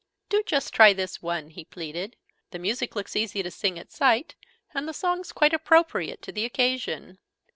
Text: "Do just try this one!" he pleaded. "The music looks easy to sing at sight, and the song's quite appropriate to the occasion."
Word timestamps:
"Do 0.29 0.41
just 0.43 0.73
try 0.73 0.93
this 0.93 1.21
one!" 1.21 1.51
he 1.51 1.63
pleaded. 1.63 2.15
"The 2.49 2.57
music 2.57 2.95
looks 2.95 3.15
easy 3.15 3.43
to 3.43 3.51
sing 3.51 3.77
at 3.77 3.91
sight, 3.91 4.33
and 4.73 4.87
the 4.87 4.95
song's 4.95 5.31
quite 5.31 5.53
appropriate 5.53 6.23
to 6.23 6.31
the 6.31 6.43
occasion." 6.43 7.19